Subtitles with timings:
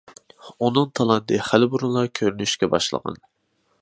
[0.67, 3.21] ئۇنىڭ تالانتى خېلى بۇرۇنلا كۆرۈلۈشكە باشلىغان.